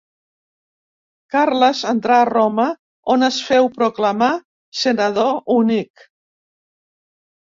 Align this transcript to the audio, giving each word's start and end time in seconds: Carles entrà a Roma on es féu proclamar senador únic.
Carles 1.33 1.81
entrà 1.91 2.15
a 2.21 2.25
Roma 2.31 2.65
on 3.17 3.27
es 3.29 3.39
féu 3.51 3.69
proclamar 3.77 4.33
senador 4.85 5.39
únic. 5.61 6.11